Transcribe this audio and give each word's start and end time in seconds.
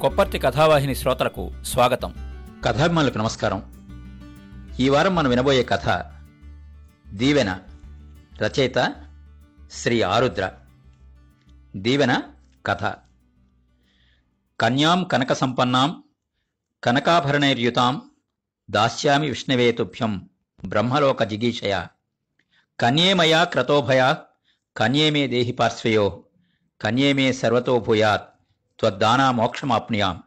కొప్పర్తి 0.00 0.38
కథావాహిని 0.38 0.94
శ్రోతలకు 0.94 1.62
స్వాగతం. 1.62 2.14
కథాభిమానులకు 2.64 3.18
నమస్కారం. 3.18 3.60
ఈ 4.80 4.88
వారం 4.88 5.14
మనం 5.14 5.30
వినబోయే 5.30 5.62
కథ 5.62 6.04
దీవెన 7.08 7.60
రచయిత 8.42 8.94
శ్రీ 9.72 10.02
ఆరుద్ర. 10.02 10.52
దీవెన 11.76 12.22
కథ. 12.66 12.94
కన్యాం 14.60 15.04
కనక 15.04 15.32
సంపన్నాం 15.32 16.02
కనకాభరణైర్యుతాం 16.84 18.10
దాస్యామి 18.70 19.28
విష్ణవేతుభ్యం 19.28 20.30
బ్రహ్మలోక 20.64 21.22
జిగీషయ. 21.22 21.86
కన్యే 22.80 23.14
మయా 23.14 23.44
క్రతోభయా 23.44 24.18
కన్యే 24.76 25.10
మే 25.10 25.26
దేహి 25.26 25.52
పార్శ్వయో 25.52 26.24
కన్యే 26.80 27.12
మే 27.12 27.32
సర్వతో 27.32 27.80
భూయాత్ 27.80 28.35
త్వద్దానా 28.78 29.30
మోక్షమాప్నియాం 29.30 30.22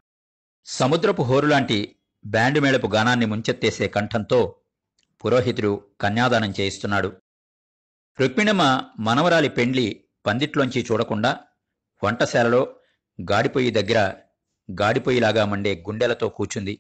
సముద్రపు 0.66 1.24
హోరులాంటి 1.24 1.96
బ్యాండు 2.26 2.60
మేళపు 2.60 2.88
గానాన్ని 2.88 3.26
ముంచెత్తేసే 3.26 3.88
కంఠంతో 3.88 4.56
పురోహితుడు 5.26 5.86
కన్యాదానం 6.02 6.54
చేయిస్తున్నాడు. 6.60 7.18
రుక్మిణమ్మ 8.20 8.84
మనవరాలి 9.00 9.50
పెండ్లి 9.50 10.04
పందిట్లోంచి 10.26 10.86
చూడకుండా 10.92 11.38
వంటశాలలో 12.04 12.76
గాడిపొయ్యి 13.32 13.72
దగ్గర 13.72 14.14
గాడిపొయ్యిలాగా 14.82 15.46
మండే 15.46 15.84
గుండెలతో 15.90 16.30
కూచుంది. 16.30 16.80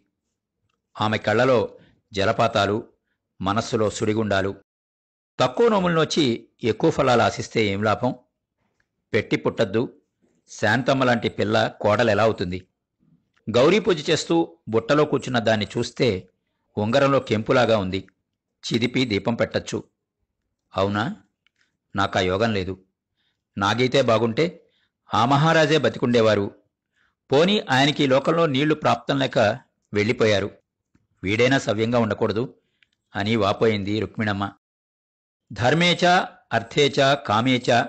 ఆమె 1.02 1.18
కళ్ళలో 1.18 1.80
జలపాతాలు 2.14 2.88
మనస్సులో 3.42 3.90
సుడిగుండాలు. 3.90 4.56
తక్కువ 5.40 5.68
నోములనొచ్చి 5.68 6.50
ఎక్కువ 6.64 6.92
ఫలాలు 6.92 7.22
ఆశిస్తే 7.22 7.66
ఏం 7.66 7.84
లాభం? 7.84 8.16
పెట్టి 9.14 9.38
పుట్టద్దు. 9.38 9.99
శాంతమ్మ 10.50 11.04
లాంటి 11.04 11.30
పిల్ల 11.30 11.74
కోడలెలా 11.82 12.24
అవుతుంది? 12.24 12.68
గౌరీ 13.50 13.80
పూజ 13.80 14.10
చేస్తూ 14.10 14.58
బుట్టలో 14.68 15.06
కూర్చున్న 15.06 15.40
దాన్ని 15.40 15.68
చూస్తే 15.78 16.30
ఉంగరంలో 16.78 17.20
కెంపులాగా 17.20 17.78
ఉంది. 17.78 18.08
చిదిపి 18.64 19.06
దీపం 19.06 19.36
పెట్టచ్చు. 19.36 19.84
అవునా? 20.78 21.16
నాకా 21.96 22.20
యోగం 22.20 22.54
లేదు. 22.54 22.84
నాగైతే 23.58 24.02
బాగుంటే 24.02 24.66
ఆ 25.14 25.26
మహారాజే 25.26 25.78
బతికుండేవారు. 25.78 26.56
పోని 27.32 27.62
ఆయనకి 27.72 28.08
లోకంలో 28.08 28.46
నీళ్ళు 28.46 28.76
ప్రాప్తం 28.76 29.20
లేక 29.20 29.60
వెళ్ళిపోయారు. 29.94 30.52
వీడైనా 31.24 31.58
సవ్యంగా 31.60 32.00
ఉండకూడదు 32.00 32.56
అని 33.16 33.36
వాపోయింది 33.36 34.00
రుక్మిణమ్మ. 34.00 34.52
ధర్మేచ 35.54 36.06
అర్థేచ 36.54 37.16
కామేచ 37.16 37.84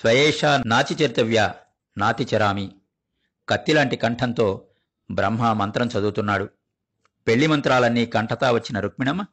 త్వయేష 0.00 0.44
నాచి 0.44 0.94
నాతిచరామి 1.98 2.60
నాతి 2.60 2.64
చరామి. 2.64 2.80
కత్తిలాంటి 3.48 3.96
కంఠంతో 3.96 4.66
బ్రహ్మ 5.10 5.52
మంత్రం 5.52 5.86
చదువుతున్నాడు. 5.86 6.48
పెళ్ళి 7.26 7.46
మంత్రాలన్నీ 7.46 8.06
కంఠతా 8.06 8.52
వచ్చిన 8.52 8.80
రుక్మిణమ్మ 8.80 9.26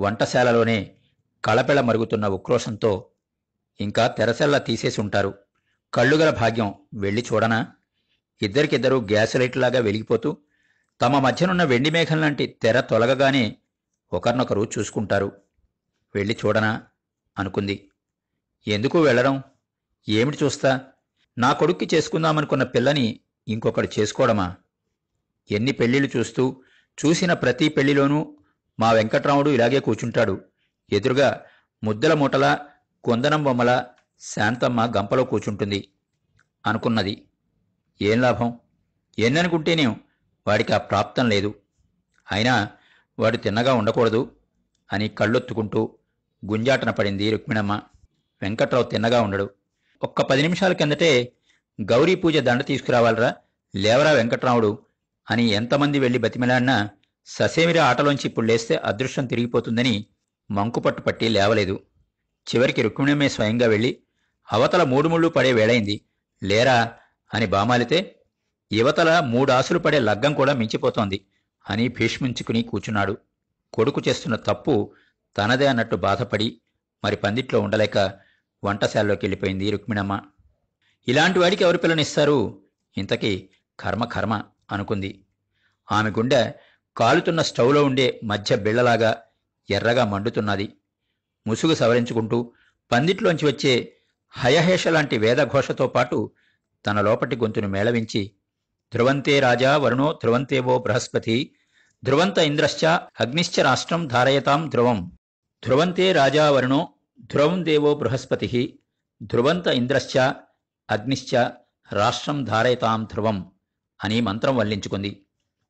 వంటశాలలోనే 0.00 0.94
కళపెళ 1.44 1.80
మరుగుతున్న 1.80 2.28
ఉక్రోషంతో 2.28 3.08
ఇంకా 3.80 4.06
తెరసెల్లా 4.06 4.58
తీసేసి 4.58 5.00
ఉంటారు. 5.00 5.34
కళ్ళుగల 5.94 6.30
భాగ్యం 6.30 6.74
వెళ్ళి 6.94 7.26
చూడనా? 7.32 7.66
ఇద్దరికిద్దరూ 8.42 9.00
గ్యాస్ 9.00 9.36
లైట్లాగా 9.36 9.78
వెలిగిపోతూ 9.78 10.36
తమ 11.00 11.18
మధ్యనున్న 11.18 11.64
వెండి 11.64 11.90
మేఘం 11.90 12.20
లాంటి 12.20 12.46
తెర 12.46 12.80
తొలగగానే 12.80 13.56
ఒకరినొకరు 14.12 14.70
చూసుకుంటారు. 14.78 15.32
వెళ్ళి 16.14 16.36
చూడనా? 16.46 16.82
అనుకుంది. 17.38 17.90
ఎందుకు 18.68 19.02
వెళ్ళడం? 19.02 19.42
ఏమిటి 20.08 20.44
చూస్తా? 20.44 20.91
నా 21.38 21.52
కొడుక్కి 21.52 21.88
చేసుకుందామనుకున్న 21.94 22.62
పిల్లని 22.62 23.20
ఇంకొకడు 23.48 23.88
చేసుకోవడమా 23.98 24.54
ఎన్ని 25.50 25.72
పెళ్ళిళ్ళు 25.72 26.10
చూస్తూ 26.16 26.62
చూసిన 27.04 27.32
ప్రతి 27.32 27.68
పెళ్ళిలోనూ 27.68 28.36
మా 28.80 28.92
వెంకట్రాముడు 28.92 29.50
ఇలాగే 29.50 29.80
కూచుంటాడు 29.80 30.44
ఎదురుగా 30.92 31.40
ముద్దల 31.84 32.14
మూటల 32.14 32.58
కుందనం 33.04 33.44
బొమ్మల 33.44 33.84
శాంతమ్మ 34.20 34.92
గంపలో 34.96 35.24
కూచుంటుంది 35.24 35.88
అనుకున్నది. 36.66 37.26
ఏం 38.02 38.20
లాభం? 38.20 38.58
ఎన్ననుకుంటేనే 39.18 39.86
వాడికి 40.46 40.72
ఆ 40.72 40.78
ప్రాప్తం 40.78 41.28
లేదు. 41.28 41.54
అయినా 42.32 42.70
వాడు 43.18 43.36
తిన్నగా 43.36 43.74
ఉండకూడదు 43.74 44.32
అని 44.92 45.08
కళ్ళొత్తుకుంటూ 45.08 45.98
గుంజాటన 46.46 46.90
పడింది 46.90 47.30
రుక్మిణమ్మ. 47.30 47.82
వెంకట్రావు 48.42 48.84
తిన్నగా 48.84 49.22
ఉండడు. 49.22 49.50
ఒక్క 50.02 50.22
పది 50.22 50.42
నిమిషాల 50.42 50.72
కిందటే 50.72 51.10
గౌరీ 51.78 52.14
పూజ 52.14 52.36
దండ 52.38 52.64
తీసుకురావాలరా. 52.64 53.30
లేవరా 53.74 54.12
వెంకట్రాముడు? 54.12 54.70
అని 55.30 55.44
ఎంతమంది 55.50 55.98
వెళ్ళి 55.98 56.18
బతిమిలాడినా 56.18 56.76
ససేమిరా 57.26 57.84
ఆటలోంచి 57.86 58.26
ఇప్పుడు 58.26 58.46
లేస్తే 58.46 58.74
అదృష్టం 58.84 59.26
తిరిగిపోతుందని 59.26 60.06
మంకుపట్టు 60.50 61.02
పట్టి 61.02 61.28
లేవలేదు. 61.28 61.76
చివరికి 62.46 62.82
రుక్మిణమే 62.82 63.28
స్వయంగా 63.28 63.66
వెళ్ళి 63.66 63.90
అవతల 64.52 64.82
మూడు 64.82 65.08
ముళ్ళు 65.08 65.28
పడే 65.28 65.52
వేళైంది 65.52 65.96
లేరా? 66.42 66.78
అని 67.34 67.46
బామాలితే 67.46 67.98
యువతల 68.72 69.20
మూడాసులు 69.24 69.78
పడే 69.78 69.98
లగ్గం 70.00 70.34
కూడా 70.34 70.52
మించిపోతోంది 70.52 71.18
అని 71.64 71.88
భీష్మించుకుని 71.88 72.62
కూచున్నాడు. 72.62 73.14
కొడుకు 73.72 74.02
చేస్తున్న 74.08 74.36
తప్పు 74.36 74.74
తనదే 75.36 75.66
అన్నట్టు 75.66 75.96
బాధపడి 75.96 76.48
మరి 77.04 77.16
పందిట్లో 77.16 77.60
ఉండలేక 77.60 77.98
వంటశాలలోకి 78.64 79.20
వెళ్ళిపోయింది 79.24 79.70
రుక్మిణమ్మ. 79.70 80.20
ఇలాంటి 81.08 81.38
వాడికి 81.38 81.64
ఎవరు 81.64 81.78
పిల్లనిస్తారు? 81.78 82.62
ఇంతకీ 82.98 83.48
కర్మ 83.80 84.04
కర్మ 84.04 84.42
అనుకుంది. 84.72 85.24
ఆమె 85.92 86.10
గుండె 86.10 86.52
కాలుతున్న 86.96 87.42
స్టవ్లో 87.42 87.84
ఉండే 87.84 88.20
మధ్య 88.24 88.56
బిళ్ళలాగా 88.56 89.22
ఎర్రగా 89.70 90.04
మండుతున్నది. 90.04 90.68
ముసుగు 91.46 91.74
సవరించుకుంటూ 91.74 92.52
పందిట్లోంచి 92.92 93.46
వచ్చే 93.46 93.92
హయహేష 94.30 94.88
లాంటి 94.88 95.18
వేదఘోషతో 95.18 95.86
పాటు 95.86 96.32
తన 96.86 97.00
లోపటి 97.00 97.36
గొంతును 97.36 97.68
మేళవించి 97.68 98.32
ధ్రువంతే 98.92 99.40
రాజా 99.40 99.76
వరుణో 99.76 100.12
ధ్రువంతేవో 100.12 100.78
బృహస్పతి 100.78 101.54
ధ్రువంత 102.04 102.38
ఇంద్రశ్చ 102.38 102.86
అగ్నిశ్చ 103.20 103.62
రాష్ట్రం 103.62 104.06
ధారయతాం 104.06 104.68
ధ్రువం 104.68 105.12
ధ్రువంతే 105.64 106.12
రాజా 106.12 106.50
వరుణో 106.50 106.94
ధ్రువం 107.24 107.64
దేవో 107.64 107.94
బృహస్పతి 107.94 108.78
ధ్రువంత 109.22 109.66
ఇంద్రశ్చ 109.66 110.18
అగ్నిశ్చ 110.90 111.36
రాష్ట్రం 111.92 112.44
ధారయతాం 112.44 113.04
ధ్రువం 113.04 113.52
అని 114.04 114.20
మంత్రం 114.20 114.56
వల్లించుకుంది. 114.56 115.26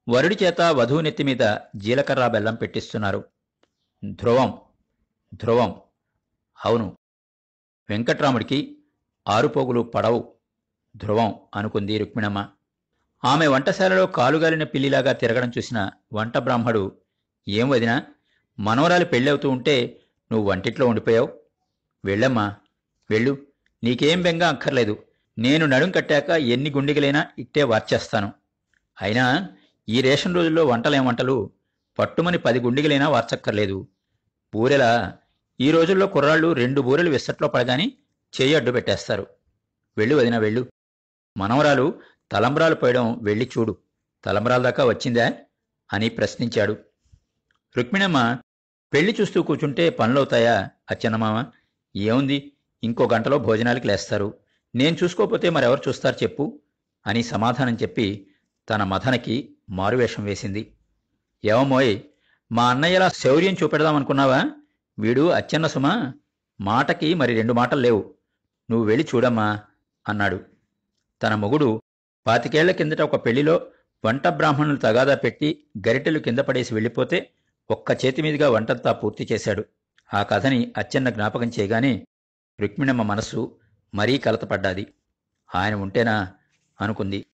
వరుడి 0.09 0.39
చేత 0.43 0.61
వధువు 0.61 1.01
నెత్తి 1.01 1.23
మీద 1.23 1.57
జీలకర్ర 1.77 2.27
బెల్లం 2.27 2.55
పెట్టిస్తున్నారు. 2.55 3.25
ధ్రువం 4.05 4.59
ధ్రువం 5.35 5.81
అవును. 6.65 6.99
వెంకట్రాముడికి 7.89 8.79
ఆరుపోగులు 9.29 9.81
పడవు. 9.81 10.35
ధ్రువం 10.97 11.35
అనుకుంది 11.55 11.99
రుక్మిణమ్మ. 11.99 12.49
ఆమె 13.25 13.47
వంటశాలలో 13.47 14.07
కాలుగాలిన 14.07 14.65
పిల్లిలాగా 14.65 15.13
తిరగడం 15.13 15.53
చూసిన 15.59 15.91
వంట 16.13 16.39
బ్రాహ్మడు 16.39 16.99
ఏం 17.49 17.69
వదినా 17.69 18.07
మనవరాలు 18.59 19.05
పెళ్ళవుతూ 19.05 19.51
ఉంటే 19.51 20.01
నువ్వు 20.33 20.51
వంటిట్లో 20.51 20.87
ఉండిపోయావు. 20.87 21.42
వెళ్ళమ్మా. 22.05 22.57
వెళ్ళు. 23.11 23.39
నీకేం 23.85 24.23
బెంగ 24.23 24.43
అక్కర్లేదు. 24.43 25.05
నేను 25.39 25.67
నడుం 25.67 25.91
కట్టాక 25.91 26.29
ఎన్ని 26.29 26.71
గుండిగలైనా 26.71 27.27
ఇట్టే 27.39 27.63
వార్చేస్తాను 27.63 28.33
అయినా 29.03 29.49
ఈ 29.89 30.01
రేషన్ 30.01 30.35
రోజుల్లో 30.35 30.67
వంటలేం 30.67 31.07
వంటలు? 31.07 31.51
పట్టుమని 31.99 32.39
పది 32.39 32.61
గుండిగలైనా 32.61 33.09
వార్చక్కర్లేదు. 33.09 33.89
బూరెలా? 34.55 35.19
ఈ 35.61 35.71
రోజుల్లో 35.71 36.07
కుర్రాళ్ళు 36.07 36.53
రెండు 36.53 36.81
బూరెలు 36.81 37.11
విస్తట్లో 37.11 37.49
పడగాని 37.49 37.93
చేయి 38.41 38.55
అడ్డు 38.55 38.71
పెట్టేస్తారు. 38.71 39.27
వెళ్ళు 39.99 40.17
వదిన 40.17 40.39
వెళ్ళు. 40.39 40.67
మనవరాలు 41.37 42.01
తలంబ్రాలు 42.33 42.75
పోయడం 42.75 43.21
వెళ్ళి 43.23 43.51
చూడు. 43.59 43.77
తలంబ్రాల 44.25 44.63
దాకా 44.63 44.85
వచ్చిందా? 44.85 45.33
అని 45.93 46.09
ప్రశ్నించాడు. 46.09 46.77
రుక్మిణమ్మ 47.77 48.39
పెళ్ళి 48.93 49.17
చూస్తూ 49.21 49.43
కూర్చుంటే 49.43 49.91
పనులవుతాయా 49.91 50.71
అచ్చన్నమామ? 50.91 51.47
ఏముంది? 51.97 52.53
ఇంకో 52.85 53.09
గంటలో 53.13 53.39
భోజనాలకి 53.39 53.87
లేస్తారు. 53.87 54.35
నేను 54.75 54.97
చూసుకోకపోతే 55.03 55.51
మరెవరు 55.51 55.83
చూస్తారు 55.89 56.17
చెప్పు 56.23 56.61
అని 57.07 57.23
సమాధానం 57.23 57.75
చెప్పి 57.75 58.27
తన 58.71 58.85
మథనకి 58.85 59.57
మారువేషం 59.71 60.25
వేసింది. 60.25 60.73
ఏమోయ్ 61.45 62.01
మా 62.53 62.71
అన్నయ్యలా 62.71 63.09
శౌర్యం 63.09 63.55
చూపెడదామనుకున్నావా 63.63 64.51
వీడు 64.99 65.31
అచ్చెన్న 65.31 65.67
సుమా 65.67 66.13
మాటకి 66.61 67.15
మరి 67.15 67.35
రెండు 67.35 67.53
మాటలు 67.53 67.81
లేవు. 67.81 68.15
నువ్వు 68.71 68.87
వెళ్ళి 68.87 69.07
చూడమ్మా 69.15 69.61
అన్నాడు. 70.09 70.41
తన 71.23 71.35
మొగుడు 71.35 71.83
పాతికేళ్ళ 72.27 72.71
కిందట 72.71 73.01
ఒక 73.01 73.27
పెళ్ళిలో 73.27 73.67
వంట 74.05 74.29
బ్రాహ్మణులు 74.29 74.77
తగాదా 74.77 75.15
పెట్టి 75.15 75.65
గరిటెలు 75.89 76.19
కింద 76.19 76.39
పడేసి 76.39 76.75
వెళ్ళిపోతే 76.75 77.31
ఒక్క 77.71 78.05
చేతి 78.05 78.23
మీదుగా 78.23 78.51
వంటంతా 78.51 78.93
పూర్తి 78.93 79.29
చేశాడు. 79.33 79.65
ఆ 80.15 80.23
కథని 80.23 80.73
అచ్చెన్న 80.77 81.11
జ్ఞాపకం 81.11 81.49
చేయగానే 81.49 82.07
రుక్మిణమ్మ 82.61 83.03
మనస్సు 83.03 83.59
మరీ 83.95 84.19
కలతపడ్డాది. 84.19 84.95
ఆయన 85.55 85.75
ఉంటేనా? 85.75 86.35
అనుకుంది. 86.81 87.27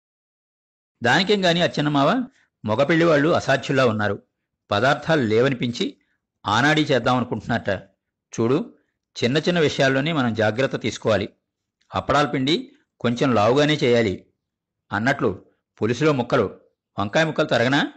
దానికేం 1.04 1.46
గాని 1.46 1.62
అచ్చెన్నమావ? 1.62 2.24
మగపిల్లి 2.66 3.06
వాళ్ళు 3.06 3.30
అసాధ్యుల్లా 3.30 3.86
ఉన్నారు. 3.86 4.24
పదార్థాలు 4.72 5.22
లేవనిపించి 5.22 5.98
ఆనాడీ 6.46 6.82
చేద్దామనుకుంటున్నట్ట. 6.82 7.70
చూడు 8.40 8.74
చిన్న 9.24 9.38
చిన్న 9.38 9.60
విషయాల్లోనే 9.60 10.14
మనం 10.14 10.34
జాగ్రత్త 10.34 10.76
తీసుకోవాలి. 10.76 11.30
అప్పడాల 11.96 12.28
పిండి 12.28 12.72
కొంచెం 13.00 13.34
లావుగానే 13.34 13.74
చేయాలి. 13.74 14.26
అన్నట్లు 14.92 15.46
పులుసులో 15.82 16.14
ముక్కలు 16.14 16.60
వంకాయ 17.00 17.24
ముక్కలు 17.26 17.46
తరగనా? 17.46 17.94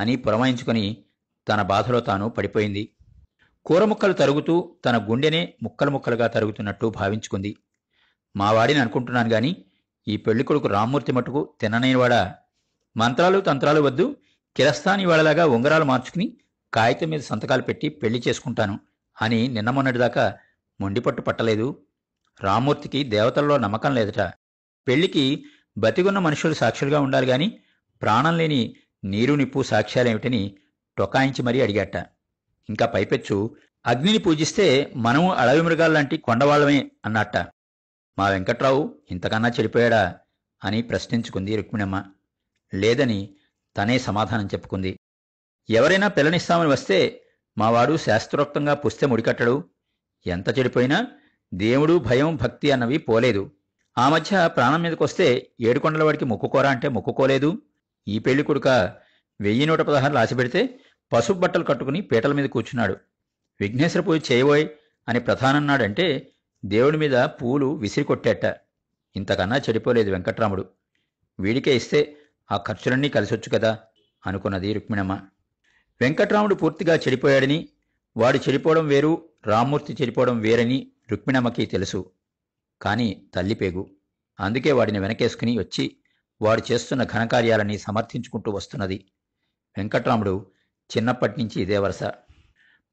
అని 0.00 0.16
పురమాయించుకొని 0.16 1.04
తన 1.48 1.62
బాధలో 1.62 2.00
తాను 2.00 2.28
పడిపోయింది. 2.28 2.94
కూర 3.66 3.84
ముక్కలు 3.84 4.12
తరుగుతూ 4.12 4.76
తన 4.84 4.96
గుండెనే 5.10 5.54
ముక్కలు 5.62 5.90
ముక్కలుగా 5.90 6.26
తరుగుతున్నట్టు 6.26 6.86
భావించుకుంది. 6.96 7.56
మావాడిని 8.36 8.80
అనుకుంటున్నాను 8.80 9.30
గాని 9.30 9.56
ఈ 10.08 10.16
పెళ్ళి 10.16 10.44
కొడుకు 10.44 10.68
రామ్మూర్తి 10.68 11.12
మటుకు 11.12 11.54
తిననేవాడా 11.60 12.34
మంత్రాలు 12.96 13.40
తంత్రాలు 13.40 13.80
వద్దు 13.80 14.16
కిరస్తాని 14.56 15.06
వాళ్ళలాగా 15.06 15.46
ఉంగరాలు 15.46 15.84
మార్చుకుని 15.84 16.36
కాగితం 16.74 17.10
మీద 17.10 17.20
సంతకాలు 17.20 17.62
పెట్టి 17.62 17.88
పెళ్ళి 17.88 18.22
చేసుకుంటాను 18.28 18.80
అని 19.22 19.48
నిన్న 19.48 19.70
మొన్నటిదాకా 19.70 20.36
మొండిపట్టు 20.80 21.22
పట్టలేదు. 21.22 21.86
రామ్మూర్తికి 22.42 23.04
దేవతల్లో 23.04 23.58
నమ్మకం 23.58 23.94
లేదట. 23.94 24.20
పెళ్ళికి 24.88 25.44
బతికున్న 25.78 26.18
మనుషులు 26.18 26.54
సాక్షులుగా 26.54 27.00
ఉండాలి 27.00 27.26
గాని 27.26 27.60
ప్రాణం 28.02 28.38
లేని 28.38 28.76
నీరు 29.04 29.34
నిప్పు 29.34 29.62
సాక్ష్యాలేమిటని 29.62 30.56
టొకాయించి 30.96 31.42
మరీ 31.42 31.60
అడిగాట. 31.60 31.96
ఇంకా 32.68 32.86
పైపెచ్చు. 32.86 33.56
అగ్నిని 33.86 34.18
పూజిస్తే 34.18 34.92
మనము 34.96 35.32
అడవి 35.34 35.60
మృగాల్లాంటి 35.60 36.18
కొండవాళ్ళమే 36.18 36.90
అన్నట్ట. 37.04 37.36
మా 38.18 38.28
వెంకట్రావు 38.28 38.98
ఇంతకన్నా 39.10 39.48
చెడిపోయాడా? 39.48 40.14
అని 40.64 40.82
ప్రశ్నించుకుంది 40.82 41.56
రుక్మిణమ్మ. 41.56 42.04
లేదని 42.74 43.34
తనే 43.76 43.98
సమాధానం 43.98 44.46
చెప్పుకుంది. 44.46 44.98
ఎవరైనా 45.70 46.08
పిల్లనిస్తామని 46.08 46.68
వస్తే 46.68 47.24
మావాడు 47.58 47.96
శాస్త్రోక్తంగా 47.96 48.74
పుస్తే 48.74 49.06
ముడికట్టడు 49.06 49.64
ఎంత 50.26 50.58
చెడిపోయినా 50.58 51.06
దేవుడు 51.54 51.98
భయం 51.98 52.36
భక్తి 52.36 52.70
అన్నవి 52.70 52.98
పోలేదు. 52.98 53.50
ఆ 53.98 54.08
మధ్య 54.08 54.50
ప్రాణం 54.56 54.82
మీదకొస్తే 54.82 55.50
ఏడుకొండల 55.60 56.02
వాడికి 56.02 56.24
మొక్కుకోరా 56.24 56.70
అంటే 56.70 56.88
మొక్కుకోలేదు. 56.88 57.62
ఈ 58.08 58.18
పెళ్ళి 58.18 58.44
కొడుక 58.44 58.68
వెయ్యి 59.40 59.66
నూట 59.66 59.80
పదహారులు 59.80 60.18
ఆశపెడితే 60.18 60.80
పసుపు 61.12 61.38
బట్టలు 61.38 61.64
కట్టుకుని 61.64 62.00
పీటల 62.00 62.32
మీద 62.32 62.48
కూర్చున్నాడు. 62.48 62.96
విఘ్నేశ్వర 63.60 64.02
పూజ 64.02 64.32
చేయబోయ్ 64.32 64.68
అని 65.08 65.20
ప్రధానన్నాడంటే 65.20 66.32
దేవుడి 66.64 66.96
మీద 66.96 67.24
పూలు 67.24 67.74
విసిరి 67.74 68.06
కొట్టేట. 68.06 68.44
ఇంతకన్నా 69.16 69.56
చెడిపోలేదు 69.56 70.10
వెంకట్రాముడు. 70.10 70.68
వీడికే 71.40 71.76
ఇస్తే 71.76 72.16
ఆ 72.52 72.56
ఖర్చులన్నీ 72.56 73.08
కలిసొచ్చు 73.08 73.58
కదా 73.58 73.78
అనుకున్నది 74.26 74.72
రుక్మిణమ్మ. 74.72 75.20
వెంకట్రాముడు 76.00 76.54
పూర్తిగా 76.54 76.94
చెడిపోయాడని 76.94 77.68
వాడు 78.16 78.36
చెడిపోవడం 78.36 78.86
వేరు 78.86 79.28
రామ్మూర్తి 79.46 79.96
చెడిపోవడం 80.02 80.38
వేరని 80.38 80.92
రుక్మిణమ్మకి 81.10 81.66
తెలుసు. 81.66 82.10
కాని 82.82 83.26
తల్లిపేగు 83.34 83.90
అందుకే 84.40 84.72
వాడిని 84.72 84.98
వెనకేసుకుని 84.98 85.58
వచ్చి 85.58 85.96
వాడు 86.42 86.72
చేస్తున్న 86.72 87.04
ఘనకార్యాలని 87.04 87.78
సమర్థించుకుంటూ 87.78 88.52
వస్తున్నది. 88.52 89.04
వెంకట్రాముడు 89.78 90.51
చిన్నప్పటి 90.96 91.40
నుంచి 91.40 91.62
ఇదే 91.62 91.78
వరుస. 91.78 92.02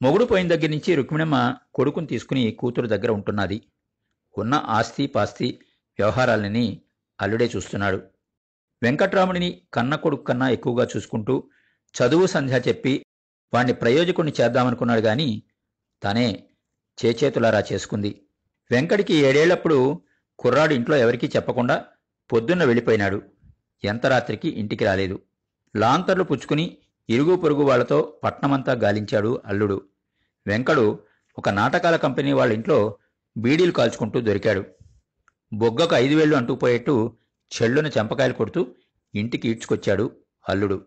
మొగుడు 0.01 0.25
పోయిన 0.25 0.47
దగ్గర 0.47 0.69
నుంచి 0.69 0.95
రుక్మిణమ్మ 0.95 1.55
కొడుకుని 1.73 2.07
తీసుకుని 2.07 2.51
కూతురు 2.51 2.87
దగ్గర 2.87 3.11
ఉంటున్నది. 3.11 3.61
ఉన్న 4.37 4.53
ఆస్తి 4.65 5.07
పాస్తి 5.07 5.59
వ్యవహారాలని 5.99 6.81
అల్లుడే 7.21 7.51
చూస్తున్నాడు. 7.55 8.01
వెంకట్రాముడిని 8.83 9.61
కన్న 9.73 9.95
కొడుకు 9.95 10.23
కన్నా 10.23 10.49
ఎక్కువగా 10.49 10.87
చూసుకుంటూ 10.97 11.49
చదువు 11.95 12.25
సంధ్య 12.25 12.61
చెప్పి 12.67 13.05
వాణ్ణి 13.53 13.73
ప్రయోజకుణ్ణి 13.73 14.33
చేద్దామనుకున్నాడు 14.41 15.01
గాని 15.01 15.43
తనే 16.03 16.43
చేచేతులారా 17.05 17.63
చేసుకుంది. 17.73 18.21
వెంకటికి 18.71 19.13
ఏడేళ్ళప్పుడు 19.13 20.01
కుర్రాడు 20.39 20.73
ఇంట్లో 20.73 20.97
ఎవరికీ 20.97 21.27
చెప్పకుండా 21.27 21.85
పొద్దున్న 22.33 22.63
వెళ్ళిపోయినాడు. 22.63 23.21
ఎంత 23.83 24.05
రాత్రికి 24.05 24.49
ఇంటికి 24.49 24.85
రాలేదు. 24.85 25.21
లాంతర్లు 25.75 26.23
పుచ్చుకుని 26.23 26.77
ఇరుగు 27.09 27.35
పొరుగు 27.35 27.63
వాళ్ళతో 27.63 28.19
పట్నమంతా 28.23 28.73
గాలించాడు 28.73 29.41
అల్లుడు. 29.45 29.81
వెంకడు 30.47 31.00
ఒక 31.38 31.50
నాటకాల 31.50 31.95
కంపెనీ 31.95 32.31
వాళ్ళ 32.31 32.53
ఇంట్లో 32.53 32.97
బీడీలు 33.38 33.71
కాల్చుకుంటూ 33.71 34.21
దొరికాడు. 34.21 34.65
బొగ్గకు 35.53 35.95
ఐదు 35.95 36.15
వేళ్ళు 36.15 36.35
అంటుకుపోయేట్టు 36.35 37.17
చెళ్ళున 37.51 37.88
చెంపకాయలు 37.88 38.33
కొడుతూ 38.33 38.75
ఇంటికి 39.15 39.50
ఈడ్చుకొచ్చాడు 39.50 40.15
అల్లుడు. 40.50 40.85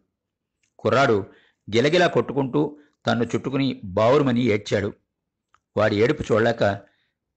కుర్రాడు 0.79 1.27
గిలగిలా 1.77 2.07
కొట్టుకుంటూ 2.07 2.79
తన్ను 3.07 3.25
చుట్టుకుని 3.35 3.81
బావురుమని 3.85 4.41
ఏడ్చాడు. 4.41 4.93
వాడి 5.77 5.97
ఏడుపు 5.97 6.23
చూడలేక 6.23 6.63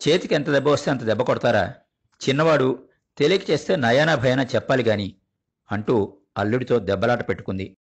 చేతికి 0.02 0.36
ఎంత 0.36 0.50
దెబ్బ 0.50 0.68
వస్తే 0.68 0.92
అంత 0.92 1.02
దెబ్బ 1.02 1.22
కొడతారా? 1.22 1.74
చిన్నవాడు 2.30 2.84
తెలియక 3.18 3.50
చేస్తే 3.50 3.76
నయానా 3.76 4.16
భయానా 4.16 4.44
చెప్పాలి 4.56 4.84
గాని 4.84 5.16
అంటూ 5.72 6.18
అల్లుడితో 6.38 6.80
దెబ్బలాట 6.80 7.30
పెట్టుకుంది. 7.30 7.78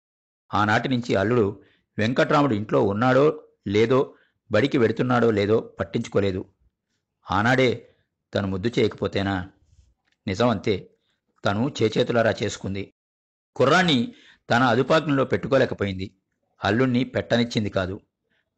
ఆనాటి 0.54 0.88
నుంచి 0.88 1.14
అల్లుడు 1.14 1.62
వెంకట్రాముడు 1.98 2.54
ఇంట్లో 2.54 2.82
ఉన్నాడో 2.82 3.42
లేదో 3.66 4.14
బడికి 4.50 4.78
వెడుతున్నాడో 4.78 5.30
లేదో 5.30 5.60
పట్టించుకోలేదు. 5.60 6.44
ఆనాడే 7.30 7.88
తను 8.34 8.48
ముద్దు 8.48 8.70
చేయకపోతేనా? 8.78 9.50
నిజం 10.26 10.48
అంతే 10.48 10.90
తను 11.44 11.74
చేచేతులారా 11.82 12.34
చేసుకుంది. 12.42 12.94
కుర్రాన్ని 13.56 14.14
తన 14.50 14.62
అదుపాజ్ఞలో 14.62 15.24
పెట్టుకోలేకపోయింది. 15.24 16.14
అల్లుణ్ణి 16.64 17.04
పెట్టనిచ్చింది 17.04 17.70
కాదు. 17.70 18.00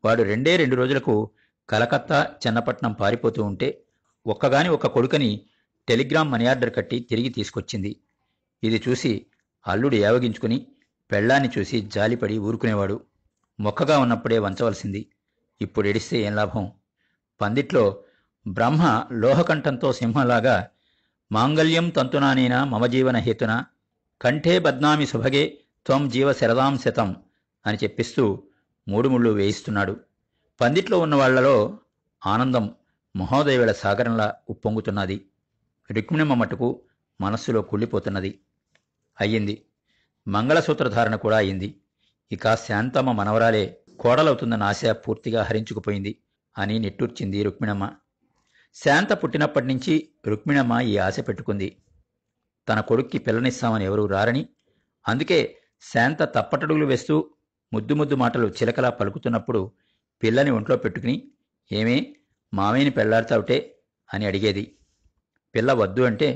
వాడు 0.05 0.23
రెండే 0.23 0.57
రెండు 0.57 0.77
రోజులకు 0.77 1.31
కలకత్తా 1.71 2.35
చెన్నపట్నం 2.47 2.93
పారిపోతూ 2.93 3.45
ఉంటే 3.45 3.85
ఒక్కగాని 4.27 4.69
ఒక్క 4.69 4.87
కొడుకని 4.87 5.47
టెలిగ్రామ్ 5.89 6.33
మనీ 6.33 6.47
ఆర్డర్ 6.47 6.75
కట్టి 6.75 7.01
తిరిగి 7.01 7.29
తీసుకొచ్చింది. 7.29 7.97
ఇది 8.65 8.83
చూసి 8.89 9.27
అల్లుడు 9.67 9.95
ఏవగించుకుని 9.95 10.67
పెళ్ళాన్ని 11.13 11.51
చూసి 11.59 11.81
జాలిపడి 11.81 12.39
ఊరుకునేవాడు. 12.39 13.01
మొక్కగా 13.61 13.99
ఉన్నప్పుడే 13.99 14.39
వంచవలసింది. 14.39 15.09
ఇప్పుడు 15.61 15.89
ఎడిస్తే 15.89 16.19
ఏం 16.19 16.37
లాభం? 16.37 16.73
పందిట్లో 17.41 18.03
బ్రహ్మ 18.49 19.07
లోహకంఠంతో 19.13 19.93
సింహంలాగా 19.93 20.69
మాంగల్యం 21.33 21.89
తంతునానేన 21.89 22.65
మమ 22.65 22.87
జీవన 22.87 23.17
హేతున 23.17 23.65
కంఠే 24.23 24.59
బద్నామి 24.59 25.07
సుభగే 25.07 25.59
త్వం 25.87 26.09
జీవ 26.09 26.33
శరదాం 26.33 26.79
శతం 26.79 27.17
అని 27.67 27.79
చెప్పిస్తూ 27.83 28.43
మూడు 28.89 29.09
ముళ్ళు 29.09 29.31
వేయిస్తున్నాడు. 29.31 30.01
పందిట్లో 30.61 30.99
ఉన్నవాళ్ళలో 30.99 31.79
ఆనందం 32.27 32.75
మహోదయవేళ 33.17 33.73
సాగరంలా 33.73 34.35
ఉప్పొంగుతున్నది. 34.51 35.27
రుక్మిణమ్మ 35.91 36.35
మటుకు 36.35 36.83
మనస్సులో 37.21 37.63
కుళ్ళిపోతున్నది. 37.63 38.41
అయ్యింది. 39.21 39.63
మంగళసూత్రధారణ 40.31 41.17
కూడా 41.17 41.37
అయింది. 41.37 41.69
ఇక 42.33 42.55
శాంతమ్మ 42.57 43.13
మనవరాలే 43.13 43.81
కోడలవుతుందన్న 43.99 44.63
ఆశ 44.63 44.85
పూర్తిగా 44.85 45.43
హరించుకుపోయింది 45.43 46.13
అని 46.59 46.79
నిట్టూర్చింది 46.79 47.43
రుక్మిణమ్మ. 47.43 47.91
శాంత 48.75 49.13
పుట్టినప్పటి 49.13 49.67
నుంచి 49.67 50.09
రుక్మిణమ్మ 50.27 50.81
ఈ 50.81 50.99
ఆశ 50.99 51.21
పెట్టుకుంది. 51.21 51.69
తన 52.69 52.81
కొడుక్కి 52.81 53.19
పిల్లనిస్తామని 53.19 53.85
ఎవరూ 53.85 54.07
రారని 54.07 54.49
అందుకే 55.09 55.57
శాంత 55.93 56.23
తప్పటడుగులు 56.23 56.87
వేస్తూ 56.87 57.31
ముద్దు 57.73 57.95
ముద్దు 57.95 58.15
మాటలు 58.15 58.47
చిలకలా 58.49 58.91
పలుకుతున్నప్పుడు 58.91 59.73
పిల్లని 60.23 60.51
ఒంట్లో 60.51 60.77
పెట్టుకుని 60.77 61.31
ఏమే 61.73 62.17
మామయ్యని 62.55 62.91
పెళ్ళాడతావుటే? 62.91 63.59
అని 64.15 64.27
అడిగేది. 64.27 64.77
పిల్ల 65.55 65.73
వద్దు 65.73 66.03
అంటే 66.03 66.29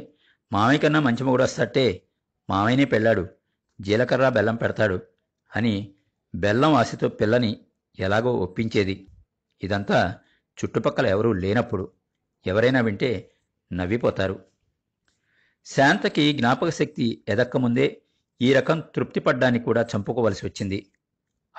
మామయ్య 0.52 0.78
కన్నా 0.78 1.00
మంచి 1.00 1.24
మొగుడొస్తట్టే 1.24 2.02
మామయ్యనే 2.50 2.84
పెళ్ళాడు 2.84 3.28
జీలకర్ర 3.80 4.28
బెల్లం 4.28 4.56
పెడతాడు 4.56 5.00
అని 5.56 5.94
బెల్లం 6.34 6.74
ఆశతో 6.74 7.08
పిల్లని 7.08 7.60
ఎలాగో 7.98 8.32
ఒప్పించేది. 8.32 9.06
ఇదంతా 9.62 10.18
చుట్టుపక్కల 10.58 11.06
ఎవరూ 11.06 11.32
లేనప్పుడు 11.32 11.90
ఎవరైనా 12.46 12.80
వింటే 12.80 13.30
నవ్విపోతారు. 13.72 14.44
శాంతకి 15.64 16.32
జ్ఞాపక 16.32 16.68
శక్తి 16.68 17.24
ఎదక్కముందే 17.28 18.02
ఈ 18.42 18.52
రకం 18.52 18.82
తృప్తిపడ్డాన్ని 18.94 19.60
కూడా 19.60 19.86
చంపుకోవలసి 19.96 20.46
వచ్చింది. 20.46 20.86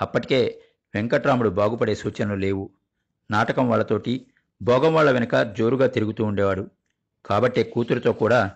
అప్పటికే 0.00 0.62
వెంకట్రాముడు 0.94 1.48
బాగుపడే 1.48 1.94
సూచనలు 1.94 2.34
లేవు. 2.34 2.70
నాటకం 3.30 3.68
వాళ్ళతోటి 3.68 4.26
భోగం 4.62 4.94
వాళ్ళ 4.94 5.10
వెనక 5.10 5.42
జోరుగా 5.42 5.86
తిరుగుతూ 5.86 6.24
ఉండేవాడు. 6.24 6.70
కాబట్టే 7.26 7.62
కూతురితో 7.62 8.12
కూడా 8.12 8.52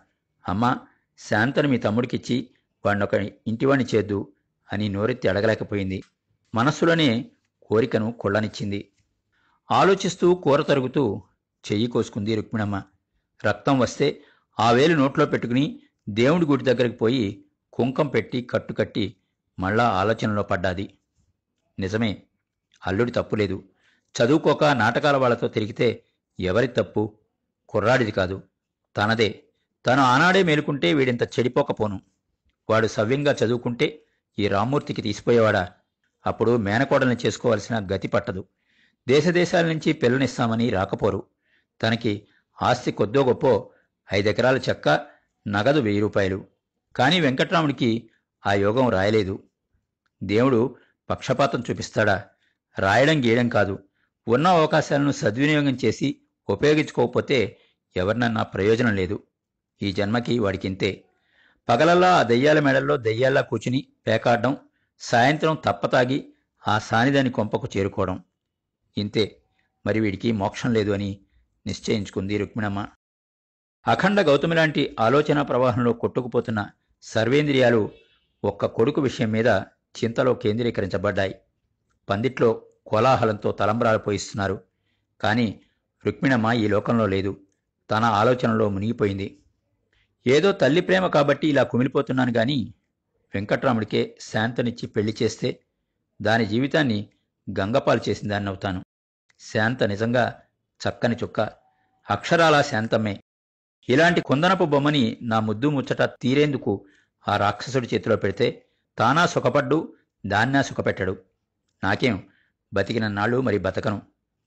అమ్మా 0.48 0.78
శాంతను 1.18 1.68
మీ 1.68 1.78
తమ్ముడికిచ్చి 1.78 2.50
వాణ్ణొక 2.86 3.14
ఇంటివాణ్ణి 3.14 3.86
చేద్దు 3.94 4.32
అని 4.72 4.88
నోరెత్తి 4.88 5.28
అడగలేకపోయింది. 5.28 6.02
మనస్సులోనే 6.54 7.30
కోరికను 7.62 8.12
కొళ్ళనిచ్చింది. 8.12 8.92
ఆలోచిస్తూ 9.70 10.34
కూర 10.34 10.62
తరుగుతూ 10.62 11.22
చెయ్యి 11.72 11.86
కోసుకుంది 11.86 12.34
రుక్మిణమ్మ. 12.34 12.82
రక్తం 13.46 13.78
వస్తే 13.78 14.22
ఆ 14.60 14.70
వేలు 14.70 14.94
నోట్లో 14.94 15.26
పెట్టుకుని 15.26 15.82
దేవుడి 16.08 16.46
గుడి 16.46 16.64
దగ్గరికి 16.64 16.96
పోయి 16.96 17.44
కుంకం 17.72 18.08
పెట్టి 18.08 18.42
కట్టుకట్టి 18.42 19.16
మళ్ళా 19.58 19.88
ఆలోచనలో 19.88 20.42
పడ్డాది. 20.42 20.94
నిజమే 21.78 22.22
అల్లుడి 22.86 23.10
తప్పులేదు 23.10 23.62
చదువుకోక 24.14 24.64
నాటకాల 24.64 25.16
వాళ్ళతో 25.16 25.48
తిరిగితే 25.48 26.04
ఎవరి 26.40 26.68
తప్పు? 26.68 27.18
కుర్రాడిది 27.68 28.10
కాదు. 28.10 28.42
తనదే. 28.96 29.44
తను 29.86 30.02
ఆనాడే 30.02 30.42
మేలుకుంటే 30.42 30.94
వీడింత 30.94 31.22
చెడిపోకపోను. 31.22 32.00
వాడు 32.70 32.86
సవ్యంగా 32.86 33.36
చదువుకుంటే 33.44 34.02
ఈ 34.38 34.48
రామ్మూర్తికి 34.48 35.02
తీసిపోయేవాడా? 35.02 35.68
అప్పుడు 36.26 36.56
మేనకోడల్ని 36.56 37.16
చేసుకోవాల్సిన 37.26 37.88
గతి 37.94 38.08
పట్టదు. 38.08 38.44
దేశదేశాల 39.08 39.66
నుంచి 39.66 39.92
పిల్లనిస్తామని 39.92 40.70
రాకపోరు. 40.70 41.26
తనకి 41.82 42.28
ఆస్తి 42.62 42.92
కొద్దో 42.92 43.24
గొప్పో 43.24 43.70
ఐదెకరాల 44.12 44.56
చెక్క 44.56 45.06
నగదు 45.48 45.80
వెయ్యి 45.80 46.00
రూపాయలు. 46.00 46.46
కానీ 46.96 47.20
వెంకట్రాముడికి 47.20 48.10
ఆ 48.46 48.52
యోగం 48.52 48.90
రాయలేదు. 48.90 49.42
దేవుడు 50.22 50.76
పక్షపాతం 51.10 51.62
చూపిస్తాడా? 51.70 52.24
రాయడం 52.78 53.24
గీయడం 53.24 53.48
కాదు. 53.48 53.78
ఉన్న 54.28 54.46
అవకాశాలను 54.48 55.10
సద్వినియోగం 55.10 55.78
చేసి 55.84 56.08
ఉపయోగించుకోకపోతే 56.48 57.58
ఎవరినన్నా 57.96 58.42
ప్రయోజనం 58.42 58.94
లేదు. 58.96 59.22
ఈ 59.82 59.92
జన్మకి 59.92 60.38
వాడికింతే. 60.38 61.04
పగలల్లా 61.68 62.16
ఆ 62.16 62.22
దెయ్యాల 62.22 62.60
మెడల్లో 62.60 62.96
దెయ్యాల్లా 62.96 63.40
కూచుని 63.40 63.86
పేకాడడం 64.06 64.56
సాయంత్రం 65.00 65.58
తప్పతాగి 65.64 66.32
ఆ 66.68 66.78
సానిదాని 66.78 67.30
కొంపకు 67.30 67.68
చేరుకోవడం. 67.76 68.24
ఇంతే. 68.98 69.36
మరి 69.86 70.00
వీడికి 70.00 70.32
మోక్షం 70.32 70.72
లేదు 70.72 70.90
అని 70.90 71.20
నిశ్చయించుకుంది 71.66 72.38
రుక్మిణమ్మ. 72.38 72.86
అఖండ 73.88 74.20
గౌతమి 74.20 74.56
లాంటి 74.56 74.96
ఆలోచన 75.00 75.42
ప్రవాహంలో 75.42 75.92
కొట్టుకుపోతున్న 75.92 76.70
సర్వేంద్రియాలు 77.02 77.90
ఒక్క 78.44 78.66
కొడుకు 78.66 79.00
విషయం 79.00 79.30
మీద 79.30 79.46
చింతలో 80.04 80.34
కేంద్రీకరించబడ్డాయి. 80.34 81.34
పందిట్లో 82.10 82.62
కోలాహలంతో 82.86 83.52
తలంబరాలు 83.52 83.98
పోయిస్తున్నారు. 83.98 84.60
కానీ 85.20 85.60
రుక్మిణమ్మ 86.06 86.52
ఈ 86.52 86.68
లోకంలో 86.68 87.06
లేదు. 87.06 87.40
తన 87.90 88.04
ఆలోచనలో 88.04 88.68
మునిగిపోయింది. 88.68 89.39
ఏదో 90.26 90.52
తల్లి 90.52 90.80
ప్రేమ 90.80 91.06
కాబట్టి 91.06 91.48
ఇలా 91.48 91.62
కుమిలిపోతున్నాను 91.62 92.32
గాని 92.36 92.74
వెంకట్రాముడికే 93.34 94.18
శాంతనిచ్చి 94.20 94.86
పెళ్ళి 94.86 95.14
చేస్తే 95.22 95.60
దాని 96.22 96.46
జీవితాన్ని 96.46 97.08
గంగపాలు 97.60 98.00
చేసిందాన్ని 98.08 98.48
అవుతాను 98.48 98.84
శాంత 99.40 99.84
నిజంగా 99.84 100.42
చక్కని 100.80 101.16
చుక్క. 101.16 101.40
అక్షరాల 102.10 102.62
శాంతమే 102.62 103.22
ఇలాంటి 103.88 104.20
కుందనపు 104.20 104.64
బొమ్మని 104.64 105.18
నా 105.22 105.40
ముద్దు 105.40 105.70
ముచ్చట 105.70 106.02
తీరేందుకు 106.02 106.86
ఆ 107.28 107.36
రాక్షసుడి 107.36 107.88
చేతిలో 107.94 108.16
పెడితే 108.16 108.66
తానా 108.98 109.26
సుఖపడ్డు 109.26 109.94
దాన్నా 110.26 110.62
సుఖపెట్టడు. 110.62 111.16
నాకేం? 111.84 112.28
బతికిన 112.74 113.08
నాళ్ళు 113.08 113.40
మరి 113.40 113.58
బతకను. 113.58 114.02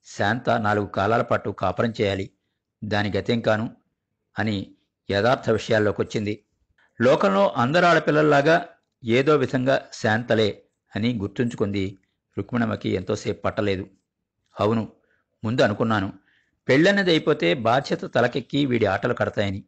శాంత 0.06 0.50
నాలుగు 0.50 0.86
కాలాల 0.86 1.22
పాటు 1.22 1.50
కాపురం 1.50 1.94
చేయాలి. 2.02 2.30
దాని 2.84 3.12
గతేం 3.18 3.42
కాను? 3.42 3.76
అని 4.40 4.76
యథార్థ 5.12 5.50
విషయాల్లోకొచ్చింది. 5.50 6.44
లోకంలో 7.02 7.54
అందరు 7.58 7.86
ఆడపిల్లల్లాగా 7.86 8.66
ఏదో 9.06 9.36
విధంగా 9.36 9.86
శాంతలే 9.94 10.64
అని 10.96 11.14
గుర్తుంచుకుంది 11.14 12.00
రుక్మిణమ్మకి 12.38 12.90
ఎంతోసేపు 12.90 13.42
పట్టలేదు. 13.42 13.90
అవును 14.60 14.92
ముందు 15.44 15.62
అనుకున్నాను. 15.62 16.14
పెళ్ళన్నది 16.68 17.12
అయిపోతే 17.12 17.54
బాధ్యత 17.54 18.00
తలకెక్కి 18.06 18.66
వీడి 18.66 18.86
ఆటలు 18.86 19.14
కడతాయని. 19.14 19.64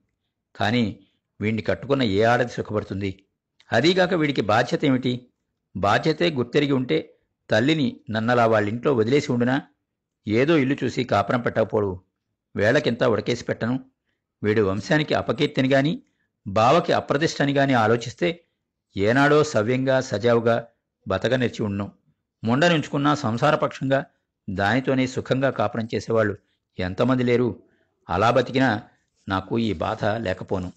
కానీ 0.56 1.00
వీడిని 1.42 1.62
కట్టుకున్న 1.62 2.04
ఏ 2.04 2.24
ఆడది 2.24 2.51
సుఖపడుతుంది? 2.51 3.24
అదీగాక 3.74 4.13
వీడికి 4.13 4.42
బాధ్యత 4.42 4.86
ఏమిటి? 4.86 5.27
బాధ్యతే 5.77 6.30
గుర్తెరిగి 6.30 6.72
ఉంటే 6.72 7.18
తల్లిని 7.50 8.00
నన్నలా 8.10 8.46
వాళ్ళింట్లో 8.46 8.94
వదిలేసి 8.94 9.32
ఉండునా? 9.32 9.62
ఏదో 10.27 10.58
ఇల్లు 10.58 10.77
చూసి 10.84 11.04
కాపురం 11.04 11.42
పెట్టకపోడు. 11.42 12.04
వేళకింత 12.56 13.04
ఉడకేసి 13.04 13.46
పెట్టను? 13.46 13.95
వీడి 14.46 14.62
వంశానికి 14.62 15.14
అపకీర్తిని 15.14 15.70
గాని 15.70 16.02
బావకి 16.48 16.94
అప్రతిష్టని 16.94 17.54
గాని 17.54 17.74
ఆలోచిస్తే 17.74 18.46
ఏనాడో 18.98 19.44
సవ్యంగా 19.44 20.02
సజావుగా 20.02 20.68
బతకనిర్చి 21.08 21.66
ఉండును. 21.66 21.92
ముండనుంచుకున్నా 22.44 23.16
సంసారపక్షంగా 23.16 24.06
దానితోనే 24.50 25.08
సుఖంగా 25.08 25.50
కాపురం 25.50 25.88
చేసేవాళ్ళు 25.96 26.38
ఎంతమంది 26.80 27.24
లేరు. 27.24 27.64
అలా 28.10 28.32
బతికినా 28.32 28.84
నాకు 29.30 29.60
ఈ 29.60 29.74
బాధ 29.74 30.06
లేకపోను. 30.06 30.74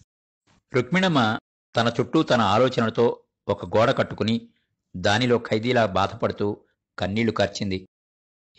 రుక్మిణమ్మ 0.75 1.39
తన 1.77 1.93
చుట్టూ 2.01 2.23
తన 2.23 2.41
ఆలోచనలతో 2.41 3.23
ఒక 3.49 3.77
గోడ 3.77 3.91
కట్టుకుని 3.91 4.49
దానిలో 4.97 5.39
ఖైదీలా 5.39 5.87
బాధపడుతూ 5.87 6.61
కన్నీళ్ళు 6.99 7.33
కార్చింది. 7.33 7.89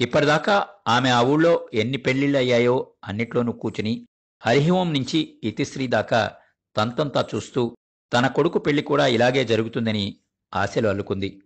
ఇప్పటిదాకా 0.02 0.68
ఆమె 0.88 1.10
ఆ 1.10 1.22
ఊళ్ళో 1.24 1.70
ఎన్ని 1.74 1.98
పెళ్ళిళ్ళయ్యాయో 1.98 2.76
అన్నిట్లోనూ 3.04 3.52
కూచుని 3.52 4.08
హరిహోం 4.42 4.94
నుంచి 4.94 5.40
ఇతిశ్రీ 5.44 5.88
దాకా 5.88 6.32
తంతంతా 6.76 7.26
చూస్తూ 7.36 7.78
తన 8.14 8.28
కొడుకు 8.28 8.60
పెళ్ళి 8.60 8.82
కూడా 8.82 9.08
ఇలాగే 9.08 9.46
జరుగుతుందని 9.46 10.18
ఆశలు 10.54 10.88
అల్లుకుంది. 10.88 11.42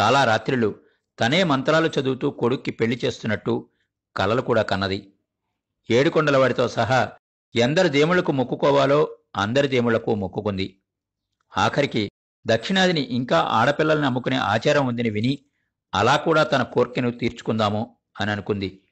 చాలా 0.00 0.24
రాత్రులు 0.24 0.74
తనే 1.20 1.44
మంత్రాలు 1.44 1.90
చదువుతూ 2.00 2.30
కొడుక్కి 2.30 2.70
పెళ్ళి 2.70 3.00
చేస్తున్నట్టు 3.04 3.68
కలలు 4.16 4.42
కూడా 4.42 4.62
కన్నది. 4.62 5.12
ఏడుకొండలవాడితో 5.90 6.68
సహా 6.68 7.12
ఎందరి 7.56 7.88
దేవుళ్ళకు 7.88 8.32
మొక్కుకోవాలో 8.32 9.18
అందరి 9.36 9.68
దేవుళ్ళకు 9.68 10.14
మొక్కుకుంది. 10.14 10.80
ఆఖరికి 11.58 12.10
దక్షిణాదిని 12.46 13.00
ఇంకా 13.00 13.38
ఆడపిల్లల్ని 13.40 14.06
అమ్ముకునే 14.06 14.36
ఆచారం 14.36 14.86
ఉందని 14.86 15.10
విని 15.10 15.38
అలా 15.94 16.16
కూడా 16.16 16.42
తన 16.44 16.62
కోర్కెను 16.62 17.10
తీర్చుకుందాము 17.10 17.96
అని 18.20 18.30
అనుకుంది 18.30 18.82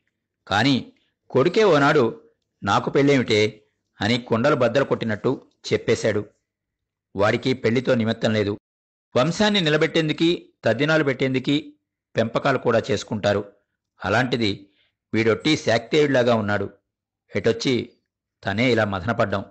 కాని 0.49 0.93
కొడుకే 1.31 1.65
ఓనాడు 1.65 2.26
నాకు 2.67 2.91
పెళ్ళేమిటే? 2.91 3.63
అని 4.01 4.19
కుండలు 4.19 4.55
బద్దలు 4.55 4.85
కొట్టినట్టు 4.85 5.47
చెప్పేశాడు. 5.73 6.25
వాడికి 7.17 7.55
పెళ్ళితో 7.55 7.95
నిమిత్తం 7.95 8.33
లేదు. 8.33 8.59
వంశాన్ని 9.17 9.61
నిలబెట్టేందుకీ 9.61 10.49
తద్దినాలు 10.65 11.05
పెట్టేందుకీ 11.05 11.75
పెంపకాలు 12.17 12.59
కూడా 12.59 12.83
చేసుకుంటారు. 12.91 13.53
అలాంటిది 14.05 14.71
వీడొట్టి 15.15 15.57
శాక్తేయుడిలాగా 15.57 16.35
ఉన్నాడు. 16.35 16.71
ఎటొచ్చి 17.37 17.93
తనే 18.45 18.73
ఇలా 18.73 18.85
మదనపడ్డాం? 18.85 19.45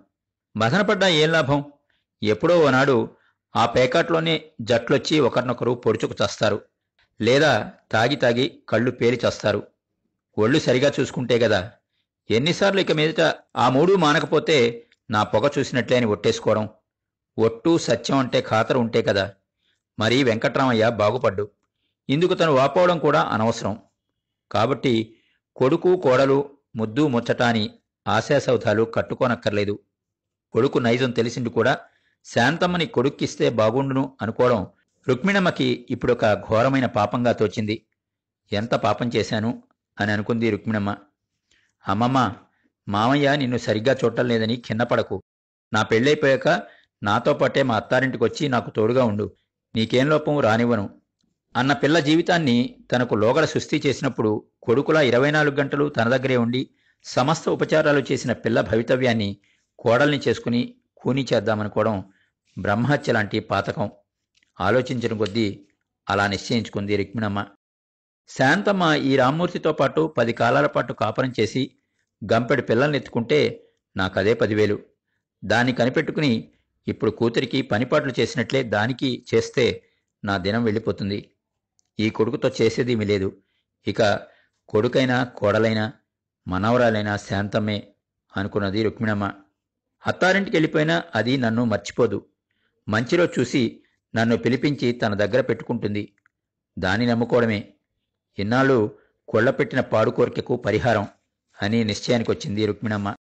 మదనపడ్డా 0.57 1.07
ఏం 1.07 1.31
లాభం? 1.31 1.71
ఎప్పుడో 2.23 2.59
ఓనాడు 2.59 3.15
ఆ 3.55 3.65
పేకాట్లోనే 3.65 4.51
జట్లొచ్చి 4.61 5.19
ఒకరినొకరు 5.19 5.71
పొడుచుకు 5.71 6.13
చస్తారు. 6.13 6.61
లేదా 7.21 7.71
తాగి 7.91 8.15
తాగి 8.15 8.61
కళ్ళు 8.69 8.91
పేలి 8.91 9.21
చస్తారు. 9.29 9.67
ఒళ్ళు 10.37 10.59
సరిగా 10.59 10.91
చూసుకుంటే 10.99 11.39
గదా 11.39 11.71
ఎన్నిసార్లు 12.31 12.81
ఇక 12.81 12.91
మీదట 12.91 13.35
ఆ 13.55 13.69
మూడు 13.69 13.93
మానకపోతే 13.95 14.87
నా 15.11 15.23
పొగ 15.23 15.49
చూసినట్లే 15.59 15.97
అని 15.97 16.05
ఒట్టేసుకోవడం. 16.05 16.69
ఒట్టు 17.37 17.77
సత్యం 17.77 18.17
అంటే 18.17 18.41
ఖాతరు 18.41 18.79
ఉంటే 18.79 19.01
కదా. 19.01 19.33
మరి 19.99 20.23
వెంకట్రామయ్య 20.23 20.89
బాగుపడ్డు. 20.89 21.49
ఇందుకు 22.09 22.33
తను 22.33 22.51
వాపోవడం 22.51 22.99
కూడా 22.99 23.21
అనవసరం. 23.21 23.77
కాబట్టి 24.51 25.15
కొడుకు 25.55 25.95
కోడలు 25.97 26.49
ముద్దు 26.75 27.07
ముచ్చట 27.07 27.41
అని 27.41 27.69
ఆశాసౌధాలు 28.07 28.83
కట్టుకోనక్కర్లేదు. 28.83 29.79
కొడుకు 30.51 30.79
నైజం 30.79 31.11
తెలిసింది 31.11 31.49
కూడా 31.49 31.79
శాంతమ్మని 32.25 32.85
కొడుక్కిస్తే 32.85 33.49
బాగుండును 33.49 34.17
అనుకోవడం 34.21 34.67
రుక్మిణమ్మకి 35.09 35.87
ఇప్పుడొక 35.89 36.25
ఘోరమైన 36.25 36.85
పాపంగా 36.85 37.31
తోచింది. 37.31 37.85
ఎంత 38.51 38.75
పాపం 38.75 39.11
చేశాను 39.15 39.63
అని 39.99 40.11
అనుకుంది 40.11 40.49
రుక్మిణమ్మ. 40.49 40.95
అమ్మమ్మ 41.87 42.33
మామయ్య 42.87 43.35
నిన్ను 43.35 43.57
సరిగ్గా 43.57 43.95
చూడటం 44.03 44.27
లేదని 44.27 44.55
కిందపడకు. 44.57 45.23
నా 45.73 45.83
పెళ్ళైపోయాక 45.83 46.63
నాతో 47.03 47.33
పాటే 47.33 47.63
మా 47.63 47.75
అత్తారింటికొచ్చి 47.75 48.49
నాకు 48.49 48.69
తోడుగా 48.69 49.03
ఉండు. 49.03 49.33
నీకేం 49.75 50.09
లోపం 50.09 50.39
రానివ్వను. 50.39 50.89
అన్న 51.55 51.73
పిల్ల 51.73 51.99
జీవితాన్ని 51.99 52.75
తనకు 52.91 53.15
లోగడ 53.15 53.45
సుస్థి 53.45 53.81
చేసినప్పుడు 53.85 54.45
కొడుకులా 54.63 55.01
ఇరవై 55.01 55.31
నాలుగు 55.31 55.55
గంటలు 55.55 55.89
తన 55.89 56.09
దగ్గరే 56.09 56.37
ఉండి 56.37 56.69
సమస్త 57.03 57.49
ఉపచారాలు 57.49 58.05
చేసిన 58.11 58.33
పిల్ల 58.33 58.61
భవితవ్యాన్ని 58.61 59.37
కోడల్ని 59.79 60.21
చేసుకుని 60.27 60.75
కూనీ 60.97 61.27
చేద్దామనుకోవడం 61.33 62.05
బ్రహ్మహత్య 62.57 63.13
లాంటి 63.13 63.39
పాతకం. 63.39 63.91
ఆలోచించిన 64.61 65.17
కొద్దీ 65.17 65.67
అలా 66.09 66.27
నిశ్చయించుకుంది 66.27 66.95
రుక్మిణమ్మ. 66.95 67.45
శాంతమ్మ 68.27 68.93
ఈ 68.93 69.17
రామ్మూర్తితో 69.17 69.73
పాటు 69.73 70.07
పది 70.17 70.33
కాలాల 70.33 70.67
పాటు 70.67 70.93
కాపురం 70.93 71.33
చేసి 71.39 71.71
గంపెడు 72.33 72.61
పిల్లల్ని 72.61 72.97
ఎత్తుకుంటే 72.97 73.69
నాకదే 73.97 74.33
పదివేలు. 74.33 74.79
దాన్ని 75.45 75.73
కనిపెట్టుకుని 75.73 76.51
ఇప్పుడు 76.87 77.11
కూతురికి 77.11 77.61
పనిపాట్లు 77.61 78.13
చేసినట్లే 78.19 78.63
దానికి 78.63 79.25
చేస్తే 79.33 79.83
నా 80.25 80.37
దినం 80.37 80.63
వెళ్ళిపోతుంది. 80.63 81.29
ఈ 81.99 82.09
కొడుకుతో 82.09 82.51
చేసేదేమీ 82.61 83.05
లేదు. 83.05 83.37
ఇక 83.87 84.27
కొడుకైనా 84.69 85.23
కోడలైనా 85.23 85.93
మనవరాలైనా 86.47 87.17
శాంతమ్మే 87.17 87.87
అనుకున్నది 88.37 88.83
రుక్మిణమ్మ. 88.83 89.33
అత్తారింటికి 90.07 90.57
వెళ్ళిపోయినా 90.57 91.03
అది 91.15 91.37
నన్ను 91.37 91.65
మర్చిపోదు. 91.65 92.25
మంచిలో 92.89 93.25
చూసి 93.25 93.83
నన్ను 94.15 94.37
పిలిపించి 94.37 94.91
తన 94.91 95.13
దగ్గర 95.13 95.41
పెట్టుకుంటుంది. 95.41 96.13
దాన్ని 96.79 97.05
నమ్ముకోవడమే. 97.05 97.73
ఇన్నాళ్ళు 98.39 98.97
కొళ్ళపెట్టిన 99.27 99.81
పాడుకోరికకు 99.81 100.55
పరిహారం 100.55 101.07
అని 101.61 101.83
నిశ్చయానికి 101.83 102.31
వచ్చింది 102.31 102.65
రుక్మిణమ్మ. 102.65 103.15